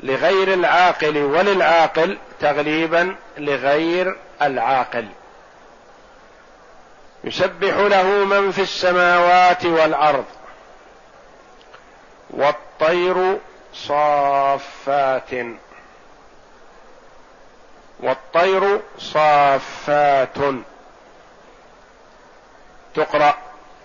لغير 0.00 0.54
العاقل 0.54 1.18
وللعاقل 1.18 2.18
تغليبا 2.40 3.16
لغير 3.38 4.16
العاقل. 4.42 5.06
يسبح 7.24 7.74
له 7.76 8.04
من 8.24 8.50
في 8.50 8.62
السماوات 8.62 9.64
والأرض. 9.64 10.24
والطير 12.30 13.38
صافات. 13.74 15.30
والطير 18.00 18.80
صافات. 18.98 20.38
تقرأ 22.94 23.34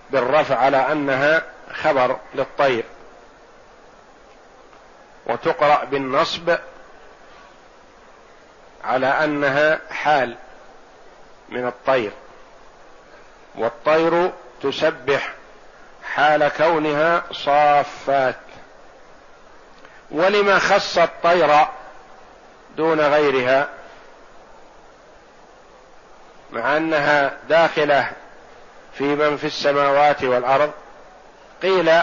بالرفع 0.09 0.55
على 0.55 0.91
أنها 0.91 1.43
خبر 1.71 2.17
للطير. 2.35 2.83
وتقرأ 5.25 5.83
بالنصب 5.83 6.57
على 8.83 9.07
أنها 9.07 9.79
حال 9.91 10.35
من 11.49 11.67
الطير. 11.67 12.11
والطير 13.57 14.31
تسبح 14.61 15.33
حال 16.03 16.47
كونها 16.47 17.23
صافات. 17.31 18.35
ولما 20.11 20.59
خص 20.59 20.97
الطير 20.97 21.65
دون 22.77 23.01
غيرها 23.01 23.69
مع 26.51 26.77
أنها 26.77 27.37
داخلة 27.49 28.11
في 28.93 29.03
من 29.03 29.37
في 29.37 29.47
السماوات 29.47 30.23
والأرض 30.23 30.71
قيل 31.61 32.01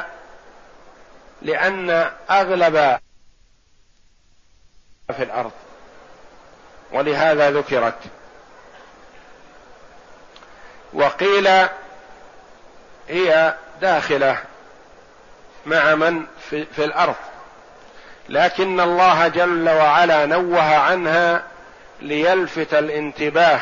لأن 1.42 1.90
أغلب 2.30 2.98
في 5.16 5.22
الأرض. 5.22 5.52
ولهذا 6.92 7.50
ذكرت 7.50 7.98
وقيل 10.94 11.48
هي 13.08 13.54
داخلة 13.80 14.38
مع 15.66 15.94
من 15.94 16.26
في, 16.50 16.64
في 16.64 16.84
الأرض. 16.84 17.14
لكن 18.28 18.80
الله 18.80 19.28
جل 19.28 19.68
وعلا 19.68 20.26
نوه 20.26 20.76
عنها 20.76 21.42
ليلفت 22.00 22.74
الانتباه 22.74 23.60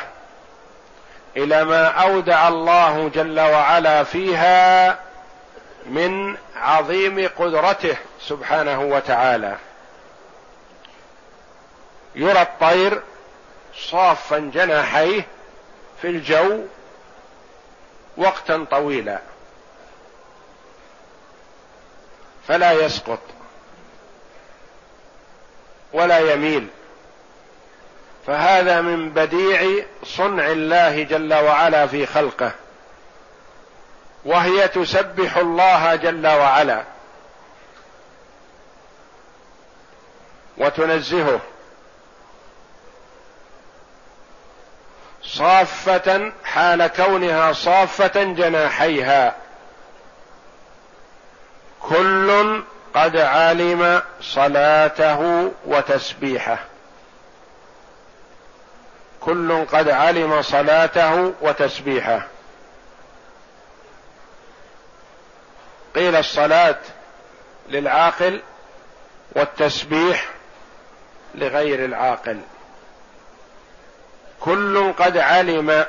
إلى 1.37 1.65
ما 1.65 1.87
أودع 1.87 2.49
الله 2.49 3.11
جل 3.15 3.41
وعلا 3.41 4.05
فيها 4.05 4.99
من 5.87 6.37
عظيم 6.57 7.29
قدرته 7.39 7.97
سبحانه 8.21 8.81
وتعالى. 8.81 9.57
يرى 12.15 12.43
الطير 12.43 13.01
صافا 13.77 14.39
جناحيه 14.39 15.27
في 16.03 16.09
الجو 16.09 16.61
وقتا 18.17 18.67
طويلا. 18.71 19.19
فلا 22.49 22.73
يسقط 22.73 23.19
ولا 25.93 26.19
يميل. 26.19 26.69
فهذا 28.27 28.81
من 28.81 29.11
بديع 29.11 29.85
صنع 30.05 30.47
الله 30.47 31.03
جل 31.03 31.35
وعلا 31.35 31.87
في 31.87 32.07
خلقه 32.07 32.53
وهي 34.25 34.69
تسبح 34.69 35.37
الله 35.37 35.95
جل 35.95 36.27
وعلا 36.27 36.85
وتنزهه. 40.59 41.41
صافة 45.33 46.33
حال 46.45 46.87
كونها 46.87 47.53
صافة 47.53 48.23
جناحيها. 48.23 49.35
كل 51.81 52.63
قد 52.95 53.17
علم 53.17 54.03
صلاته 54.21 55.53
وتسبيحه. 55.67 56.59
كل 59.21 59.65
قد 59.67 59.89
علم 59.89 60.43
صلاته 60.43 61.33
وتسبيحه. 61.41 62.27
قيل 65.95 66.17
الصلاة 66.17 66.79
للعاقل 67.69 68.41
والتسبيح 69.33 70.29
لغير 71.35 71.85
العاقل. 71.85 72.41
كل 74.45 74.93
قد 74.93 75.17
علم 75.17 75.87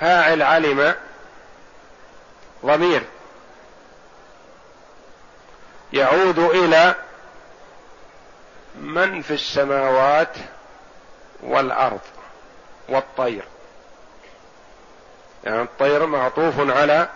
فاعل 0.00 0.42
علم 0.42 0.94
ضمير. 2.64 3.02
يعود 5.92 6.38
إلى 6.38 6.94
من 8.80 9.22
في 9.22 9.34
السماوات 9.34 10.36
والأرض 11.42 12.00
والطير. 12.88 13.44
يعني 15.44 15.62
الطير 15.62 16.06
معطوف 16.06 16.54
على 16.58 17.08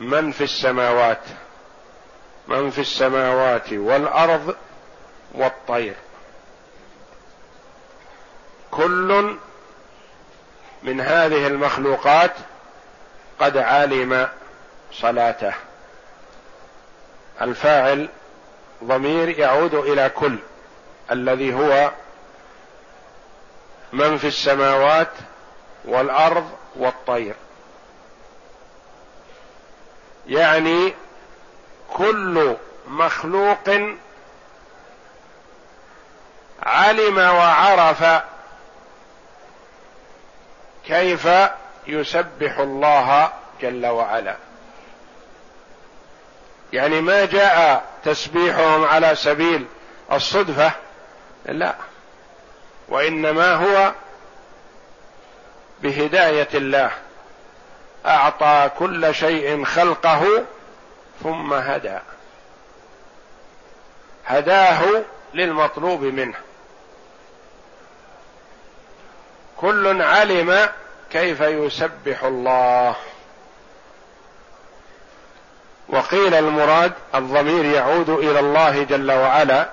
من 0.00 0.32
في 0.32 0.44
السماوات 0.44 1.22
من 2.48 2.70
في 2.70 2.80
السماوات 2.80 3.72
والأرض 3.72 4.56
والطير. 5.34 5.94
كل 8.70 9.36
من 10.82 11.00
هذه 11.00 11.46
المخلوقات 11.46 12.32
قد 13.40 13.56
علم 13.56 14.28
صلاته. 14.92 15.52
الفاعل 17.42 18.08
ضمير 18.84 19.38
يعود 19.38 19.74
إلى 19.74 20.08
كل 20.08 20.38
الذي 21.10 21.54
هو 21.54 21.90
من 23.92 24.18
في 24.18 24.26
السماوات 24.26 25.12
والأرض 25.84 26.50
والطير. 26.76 27.34
يعني 30.26 30.94
كل 31.94 32.56
مخلوق 32.88 33.70
علم 36.62 37.18
وعرف 37.18 38.22
كيف 40.86 41.28
يسبح 41.86 42.58
الله 42.58 43.32
جل 43.60 43.86
وعلا. 43.86 44.36
يعني 46.72 47.00
ما 47.00 47.24
جاء 47.24 47.84
تسبيحهم 48.04 48.84
على 48.84 49.14
سبيل 49.14 49.66
الصدفة 50.12 50.72
لا. 51.46 51.74
وإنما 52.88 53.54
هو 53.54 53.92
بهداية 55.82 56.48
الله. 56.54 56.90
أعطى 58.06 58.70
كل 58.78 59.14
شيء 59.14 59.64
خلقه 59.64 60.44
ثم 61.22 61.52
هدى. 61.52 61.98
هداه 64.26 65.02
للمطلوب 65.34 66.02
منه. 66.02 66.45
كل 69.66 70.02
علم 70.02 70.68
كيف 71.10 71.40
يسبح 71.40 72.24
الله. 72.24 72.96
وقيل 75.88 76.34
المراد 76.34 76.92
الضمير 77.14 77.64
يعود 77.64 78.10
إلى 78.10 78.40
الله 78.40 78.82
جل 78.82 79.12
وعلا. 79.12 79.68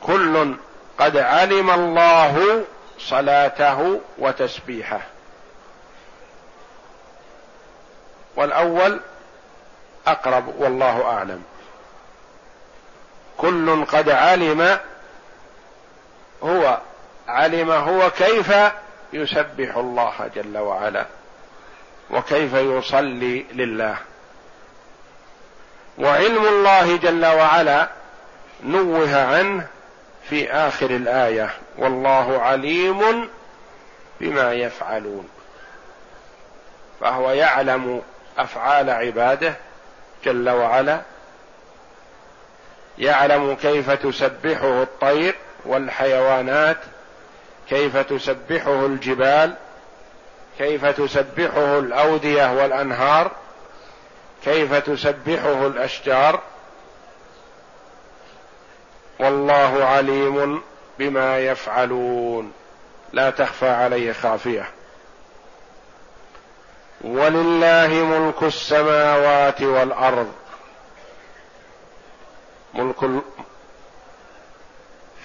كل 0.00 0.56
قد 0.98 1.16
علم 1.16 1.70
الله 1.70 2.64
صلاته 2.98 4.00
وتسبيحه. 4.18 5.00
والأول 8.36 9.00
أقرب 10.06 10.54
والله 10.58 11.04
أعلم. 11.04 11.42
كل 13.38 13.84
قد 13.84 14.10
علم 14.10 14.78
هو 16.42 16.78
علم 17.28 17.70
هو 17.70 18.10
كيف 18.10 18.52
يسبح 19.12 19.76
الله 19.76 20.30
جل 20.34 20.58
وعلا 20.58 21.06
وكيف 22.10 22.54
يصلي 22.54 23.44
لله. 23.52 23.96
وعلم 25.98 26.46
الله 26.46 26.96
جل 26.96 27.26
وعلا 27.26 27.88
نوه 28.64 29.16
عنه 29.16 29.66
في 30.28 30.52
آخر 30.52 30.90
الآية 30.90 31.50
والله 31.78 32.42
عليم 32.42 33.28
بما 34.20 34.52
يفعلون. 34.52 35.28
فهو 37.00 37.30
يعلم 37.30 38.02
أفعال 38.38 38.90
عباده 38.90 39.54
جل 40.24 40.50
وعلا 40.50 41.00
يعلم 42.98 43.54
كيف 43.54 43.90
تسبحه 43.90 44.82
الطير 44.82 45.34
والحيوانات 45.64 46.76
كيف 47.72 47.96
تسبحه 47.96 48.86
الجبال 48.86 49.54
كيف 50.58 50.86
تسبحه 50.86 51.78
الأودية 51.78 52.52
والأنهار 52.52 53.30
كيف 54.44 54.74
تسبحه 54.74 55.66
الأشجار. 55.66 56.40
والله 59.20 59.84
عليم 59.84 60.62
بما 60.98 61.38
يفعلون. 61.38 62.52
لا 63.12 63.30
تخفى 63.30 63.68
عليه 63.68 64.12
خافية. 64.12 64.68
ولله 67.00 67.88
ملك 67.88 68.42
السماوات 68.42 69.62
والأرض. 69.62 70.32
ملك 72.74 73.22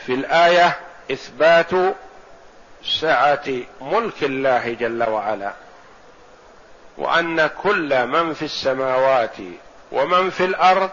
في 0.06 0.14
الآية 0.14 0.80
إثبات 1.12 1.72
سعة 2.84 3.46
ملك 3.82 4.24
الله 4.24 4.74
جل 4.74 5.10
وعلا 5.10 5.54
وأن 6.98 7.48
كل 7.48 8.08
من 8.08 8.34
في 8.34 8.46
السماوات 8.46 9.38
ومن 9.92 10.30
في 10.30 10.46
الأرض 10.46 10.90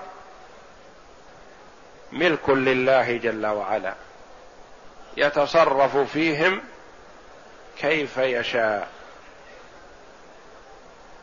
ملك 2.13 2.51
لله 2.51 3.17
جل 3.17 3.47
وعلا 3.47 3.95
يتصرف 5.17 5.97
فيهم 5.97 6.61
كيف 7.79 8.19
يشاء. 8.19 8.89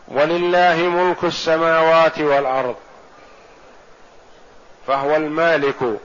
ولله 0.08 0.76
ملك 0.76 1.24
السماوات 1.24 2.20
والأرض 2.20 2.76
فهو 4.88 5.16
المالك 5.16 6.00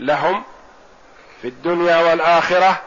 لهم 0.00 0.42
في 1.42 1.48
الدنيا 1.48 1.96
والآخرة 1.96 2.82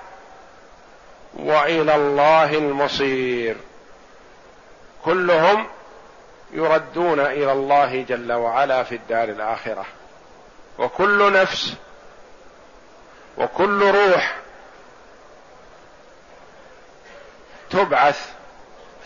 وإلى 1.33 1.95
الله 1.95 2.57
المصير. 2.57 3.57
كلهم 5.05 5.67
يردون 6.53 7.19
إلى 7.19 7.51
الله 7.51 8.01
جل 8.09 8.31
وعلا 8.31 8.83
في 8.83 8.95
الدار 8.95 9.29
الآخرة. 9.29 9.85
وكل 10.77 11.33
نفس 11.33 11.73
وكل 13.37 13.91
روح 13.91 14.35
تبعث 17.69 18.31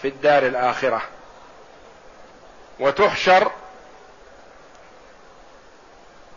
في 0.01 0.07
الدار 0.07 0.45
الآخرة. 0.45 1.01
وتحشر. 2.79 3.51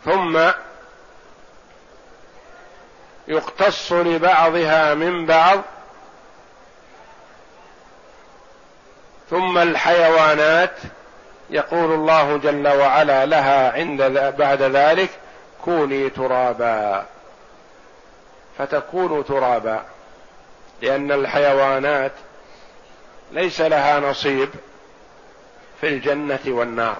ثم 0.05 0.51
يقتص 3.27 3.91
لبعضها 3.91 4.93
من 4.93 5.25
بعض 5.25 5.61
ثم 9.29 9.57
الحيوانات 9.57 10.75
يقول 11.49 11.91
الله 11.91 12.37
جل 12.37 12.67
وعلا 12.67 13.25
لها 13.25 13.71
عند 13.71 14.01
بعد 14.37 14.61
ذلك 14.61 15.09
كوني 15.65 16.09
ترابا. 16.09 17.05
فتكون 18.57 19.25
ترابا. 19.25 19.85
لأن 20.81 21.11
الحيوانات 21.11 22.11
ليس 23.31 23.61
لها 23.61 23.99
نصيب 23.99 24.49
في 25.81 25.87
الجنة 25.87 26.39
والنار. 26.47 26.97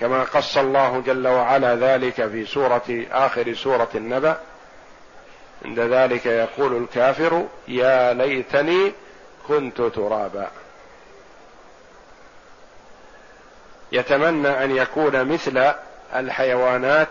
كما 0.00 0.22
قص 0.22 0.56
الله 0.56 1.02
جل 1.06 1.28
وعلا 1.28 1.74
ذلك 1.76 2.14
في 2.14 2.46
سورة 2.46 3.04
آخر 3.12 3.54
سورة 3.54 3.88
النبأ. 3.94 4.40
عند 5.64 5.80
ذلك 5.80 6.26
يقول 6.26 6.76
الكافر 6.76 7.46
يا 7.68 8.12
ليتني 8.12 8.92
كنت 9.48 9.82
ترابا. 9.82 10.50
يتمنى 13.92 14.64
أن 14.64 14.76
يكون 14.76 15.24
مثل 15.24 15.72
الحيوانات 16.16 17.08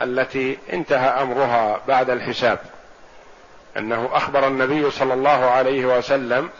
التي 0.00 0.58
انتهى 0.72 1.22
أمرها 1.22 1.80
بعد 1.88 2.10
الحساب. 2.10 2.58
أنه 3.76 4.10
أخبر 4.12 4.46
النبي 4.46 4.90
صلى 4.90 5.14
الله 5.14 5.50
عليه 5.50 5.98
وسلم 5.98 6.50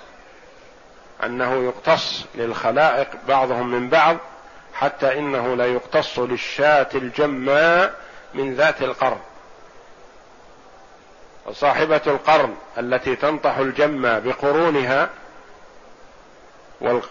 أنه 1.24 1.64
يقتص 1.64 2.24
للخلائق 2.34 3.08
بعضهم 3.28 3.70
من 3.70 3.88
بعض 3.88 4.16
حتى 4.74 5.18
إنه 5.18 5.54
لا 5.56 5.66
يقتص 5.66 6.18
للشاة 6.18 6.88
الجماء 6.94 7.94
من 8.34 8.54
ذات 8.54 8.82
القرن. 8.82 9.20
وصاحبة 11.46 12.00
القرن 12.06 12.54
التي 12.78 13.16
تنطح 13.16 13.56
الجمة 13.56 14.18
بقرونها 14.18 15.10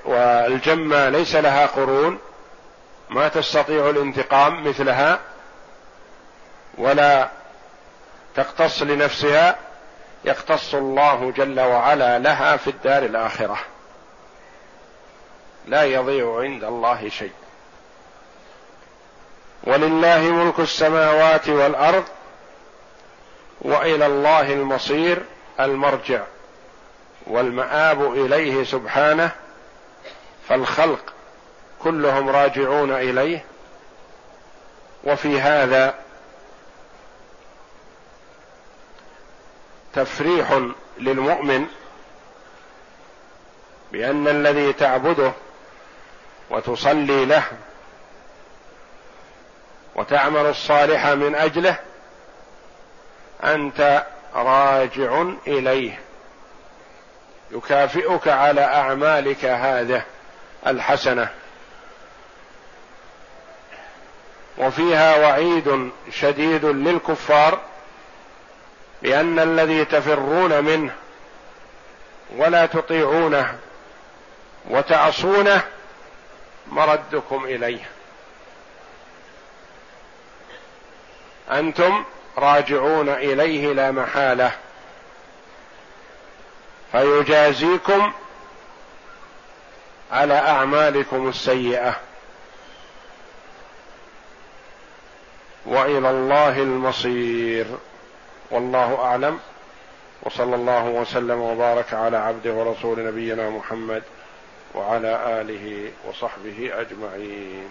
والجمة 0.06 1.10
ليس 1.10 1.36
لها 1.36 1.66
قرون 1.66 2.20
ما 3.12 3.28
تستطيع 3.28 3.90
الانتقام 3.90 4.68
مثلها 4.68 5.20
ولا 6.78 7.30
تقتص 8.36 8.82
لنفسها 8.82 9.56
يقتص 10.26 10.76
الله 10.76 11.32
جل 11.32 11.60
وعلا 11.60 12.20
لها 12.20 12.58
في 12.58 12.70
الدار 12.70 13.04
الآخرة. 13.04 13.58
لا 15.68 15.84
يضيع 15.84 16.40
عند 16.40 16.64
الله 16.64 17.10
شيء. 17.10 17.32
ولله 19.64 20.20
ملك 20.22 20.60
السماوات 20.60 21.50
والأرض 21.50 22.04
وإلى 23.62 24.06
الله 24.06 24.54
المصير 24.54 25.22
المرجع 25.60 26.22
والمآب 27.28 28.14
إليه 28.14 28.64
سبحانه 28.64 29.32
فالخلق 30.50 31.14
كلهم 31.84 32.30
راجعون 32.30 32.92
إليه. 32.92 33.46
وفي 35.04 35.42
هذا 35.42 35.96
تفريح 39.94 40.62
للمؤمن 40.98 41.68
بأن 43.92 44.28
الذي 44.28 44.74
تعبده 44.74 45.32
وتصلي 46.50 47.26
له 47.26 47.44
وتعمل 49.96 50.46
الصالح 50.46 51.08
من 51.08 51.36
أجله 51.36 51.76
أنت 53.44 54.06
راجع 54.36 55.22
إليه. 55.48 56.00
يكافئك 57.52 58.28
على 58.28 58.62
أعمالك 58.62 59.46
هذه 59.46 60.04
الحسنة. 60.68 61.30
وفيها 64.58 65.18
وعيد 65.18 65.92
شديد 66.12 66.66
للكفار 66.66 67.60
لأن 69.02 69.40
الذي 69.40 69.86
تفرون 69.86 70.64
منه 70.64 70.96
ولا 72.38 72.66
تطيعونه 72.66 73.58
وتعصونه 74.70 75.62
مردكم 76.68 77.46
إليه. 77.46 77.90
أنتم 81.52 82.04
راجعون 82.38 83.10
إليه 83.10 83.74
لا 83.74 83.92
محالة. 83.92 84.52
فيجازيكم 86.92 88.14
على 90.12 90.34
أعمالكم 90.34 91.30
السيئة. 91.30 91.96
وإلى 95.66 96.10
الله 96.10 96.58
المصير. 96.58 97.66
والله 98.52 98.96
أعلم. 98.96 99.40
وصلى 100.24 100.56
الله 100.56 100.86
وسلم 100.86 101.42
وبارك 101.42 101.94
على 101.94 102.18
عبده 102.18 102.54
ورسول 102.54 103.06
نبينا 103.08 103.50
محمد 103.50 104.04
وعلى 104.76 105.42
آله 105.42 105.92
وصحبه 106.10 106.72
أجمعين. 106.82 107.68